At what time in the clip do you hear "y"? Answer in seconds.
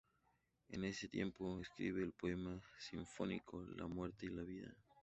4.25-4.29